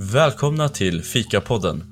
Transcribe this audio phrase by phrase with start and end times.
[0.00, 1.84] Välkomna till Fikapodden.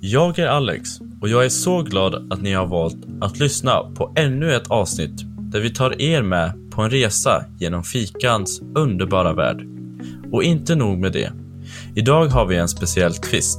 [0.00, 0.88] Jag är Alex
[1.20, 5.22] och jag är så glad att ni har valt att lyssna på ännu ett avsnitt
[5.38, 9.62] där vi tar er med på en resa genom fikans underbara värld.
[10.32, 11.32] Och inte nog med det.
[11.94, 13.58] Idag har vi en speciell twist.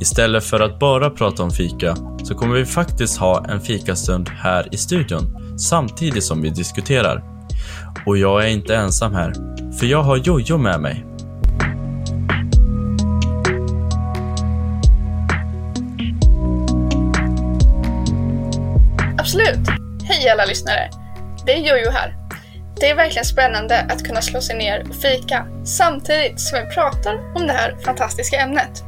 [0.00, 4.68] Istället för att bara prata om fika så kommer vi faktiskt ha en fikastund här
[4.74, 7.24] i studion samtidigt som vi diskuterar.
[8.06, 9.32] Och jag är inte ensam här,
[9.78, 11.15] för jag har Jojo med mig.
[19.26, 19.68] Absolut!
[20.04, 20.90] Hej alla lyssnare!
[21.46, 22.14] Det är Jojo här.
[22.80, 27.32] Det är verkligen spännande att kunna slå sig ner och fika samtidigt som vi pratar
[27.34, 28.84] om det här fantastiska ämnet.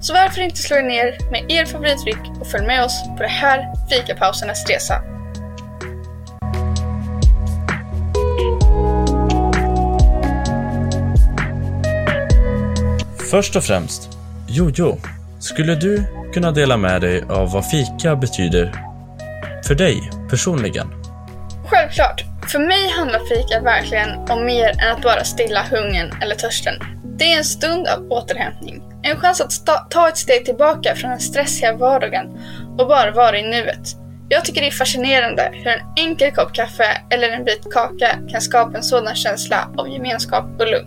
[0.00, 3.28] Så varför inte slå er ner med er favoritdryck och följ med oss på det
[3.28, 5.02] här fikapausernas resa.
[13.30, 14.96] Först och främst, Jojo,
[15.38, 18.93] skulle du kunna dela med dig av vad fika betyder
[19.66, 20.88] för dig personligen?
[21.66, 22.24] Självklart!
[22.52, 26.74] För mig handlar fika verkligen om mer än att bara stilla hungern eller törsten.
[27.18, 28.82] Det är en stund av återhämtning.
[29.02, 32.26] En chans att ta ett steg tillbaka från den stressiga vardagen
[32.78, 33.96] och bara vara i nuet.
[34.28, 38.40] Jag tycker det är fascinerande hur en enkel kopp kaffe eller en bit kaka kan
[38.40, 40.86] skapa en sådan känsla av gemenskap och lugn.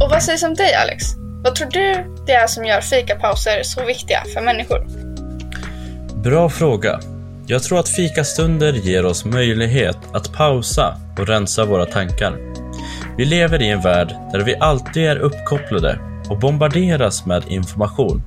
[0.00, 1.25] Och vad sägs om dig Alex?
[1.46, 4.86] Vad tror du det är som gör fikapauser så viktiga för människor?
[6.22, 7.00] Bra fråga.
[7.46, 12.36] Jag tror att fikastunder ger oss möjlighet att pausa och rensa våra tankar.
[13.16, 15.98] Vi lever i en värld där vi alltid är uppkopplade
[16.30, 18.22] och bombarderas med information.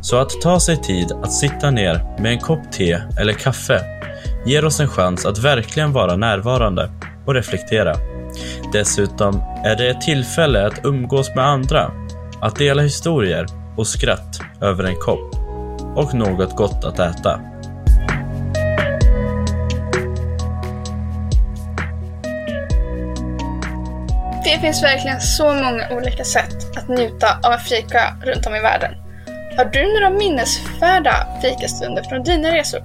[0.00, 3.80] Så att ta sig tid att sitta ner med en kopp te eller kaffe
[4.46, 6.90] ger oss en chans att verkligen vara närvarande
[7.26, 7.94] och reflektera.
[8.72, 11.90] Dessutom är det ett tillfälle att umgås med andra,
[12.44, 15.34] att dela historier och skratt över en kopp
[15.96, 17.40] och något gott att äta.
[24.44, 28.94] Det finns verkligen så många olika sätt att njuta av fika runt om i världen.
[29.56, 32.80] Har du några minnesvärda fikastunder från dina resor?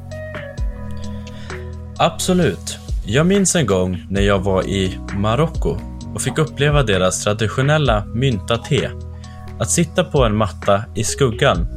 [1.98, 2.80] Absolut.
[3.06, 5.78] Jag minns en gång när jag var i Marocko
[6.14, 8.90] och fick uppleva deras traditionella mynta te.
[9.60, 11.68] Att sitta på en matta i skuggan,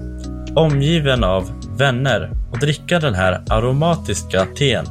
[0.56, 4.86] omgiven av vänner och dricka den här aromatiska teen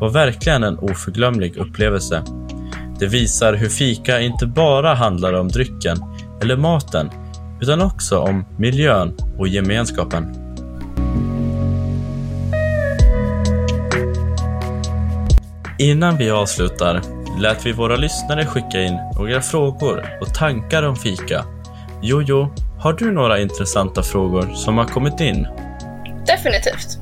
[0.00, 2.22] var verkligen en oförglömlig upplevelse.
[2.98, 5.96] Det visar hur fika inte bara handlar om drycken
[6.42, 7.10] eller maten,
[7.60, 10.46] utan också om miljön och gemenskapen.
[15.78, 17.02] Innan vi avslutar
[17.40, 21.44] lät vi våra lyssnare skicka in några frågor och tankar om fika.
[22.02, 22.48] Jojo,
[22.78, 25.46] har du några intressanta frågor som har kommit in?
[26.26, 26.98] Definitivt.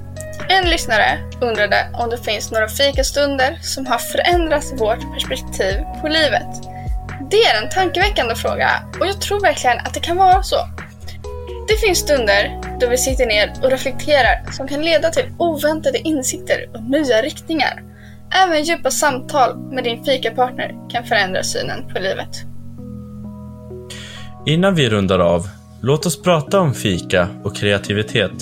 [0.49, 6.49] En lyssnare undrade om det finns några fikastunder som har förändrat vårt perspektiv på livet.
[7.31, 10.57] Det är en tankeväckande fråga och jag tror verkligen att det kan vara så.
[11.69, 16.71] Det finns stunder då vi sitter ner och reflekterar som kan leda till oväntade insikter
[16.75, 17.83] och nya riktningar.
[18.45, 22.54] Även djupa samtal med din fikapartner kan förändra synen på livet.
[24.47, 25.49] Innan vi rundar av,
[25.81, 28.33] låt oss prata om fika och kreativitet.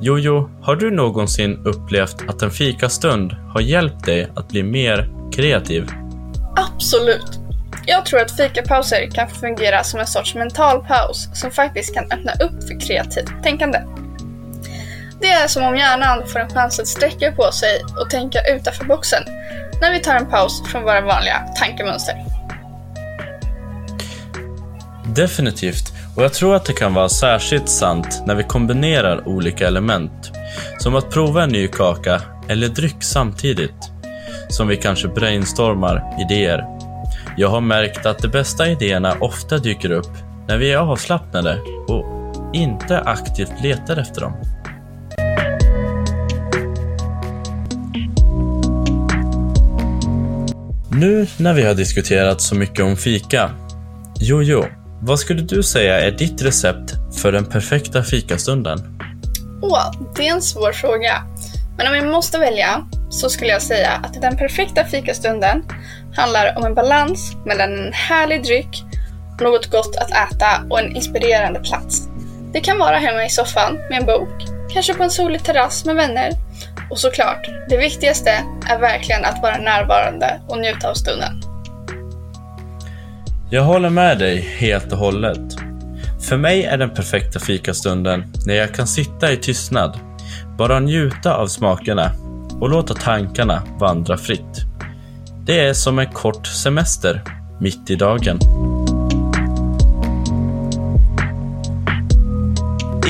[0.00, 5.90] Jojo, har du någonsin upplevt att en fikastund har hjälpt dig att bli mer kreativ?
[6.56, 7.40] Absolut!
[7.86, 12.32] Jag tror att fikapauser kan fungera som en sorts mental paus som faktiskt kan öppna
[12.32, 13.78] upp för kreativt tänkande.
[15.20, 18.84] Det är som om hjärnan får en chans att sträcka på sig och tänka utanför
[18.84, 19.22] boxen
[19.80, 22.33] när vi tar en paus från våra vanliga tankemönster.
[25.16, 30.32] Definitivt, och jag tror att det kan vara särskilt sant när vi kombinerar olika element.
[30.78, 33.90] Som att prova en ny kaka eller dryck samtidigt.
[34.48, 36.64] Som vi kanske brainstormar idéer.
[37.36, 40.12] Jag har märkt att de bästa idéerna ofta dyker upp
[40.48, 42.04] när vi är avslappnade och
[42.54, 44.32] inte aktivt letar efter dem.
[50.90, 53.50] Nu när vi har diskuterat så mycket om fika.
[54.20, 54.64] Jojo,
[55.06, 58.98] vad skulle du säga är ditt recept för den perfekta fikastunden?
[59.62, 61.22] Åh, det är en svår fråga.
[61.76, 65.64] Men om jag måste välja så skulle jag säga att den perfekta fikastunden
[66.14, 68.84] handlar om en balans mellan en härlig dryck,
[69.40, 72.08] något gott att äta och en inspirerande plats.
[72.52, 75.94] Det kan vara hemma i soffan med en bok, kanske på en solig terrass med
[75.94, 76.32] vänner,
[76.90, 78.30] Och såklart, det viktigaste
[78.68, 81.43] är verkligen att vara närvarande och njuta av stunden.
[83.54, 85.56] Jag håller med dig helt och hållet.
[86.28, 89.98] För mig är den perfekta fikastunden när jag kan sitta i tystnad,
[90.58, 92.12] bara njuta av smakerna
[92.60, 94.64] och låta tankarna vandra fritt.
[95.46, 97.22] Det är som en kort semester,
[97.60, 98.38] mitt i dagen.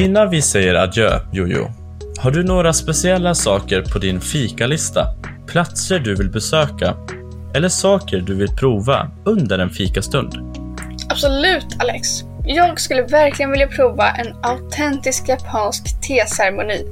[0.00, 1.70] Innan vi säger adjö, Jojo,
[2.18, 5.06] har du några speciella saker på din fikalista?
[5.46, 6.94] Platser du vill besöka?
[7.54, 10.32] Eller saker du vill prova under en fikastund?
[11.08, 12.08] Absolut, Alex.
[12.44, 16.84] Jag skulle verkligen vilja prova en autentisk japansk teceremoni.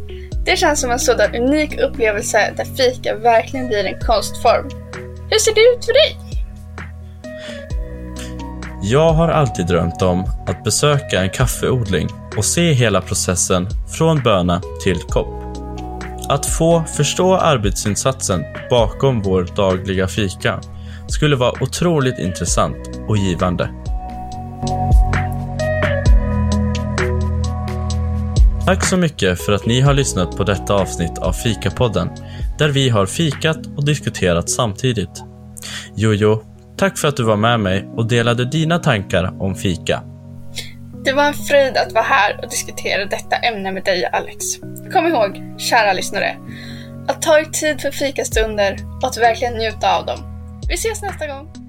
[0.44, 4.70] Det känns som en sådan unik upplevelse där fika verkligen blir en konstform.
[5.30, 6.18] Hur ser det ut för dig?
[8.82, 13.68] Jag har alltid drömt om att besöka en kaffeodling och se hela processen
[13.98, 15.41] från böna till kopp.
[16.32, 20.61] Att få förstå arbetsinsatsen bakom vår dagliga fika
[21.08, 23.70] skulle vara otroligt intressant och givande.
[28.67, 32.08] Tack så mycket för att ni har lyssnat på detta avsnitt av Fikapodden,
[32.58, 35.25] där vi har fikat och diskuterat samtidigt.
[35.96, 36.43] Jojo,
[36.76, 40.02] tack för att du var med mig och delade dina tankar om fika.
[41.04, 44.44] Det var en fröjd att vara här och diskutera detta ämne med dig, Alex.
[44.93, 46.37] Kom ihåg, kära lyssnare,
[47.08, 50.19] att ta er tid för fikastunder och att verkligen njuta av dem.
[50.69, 51.61] Vi ses nästa gång!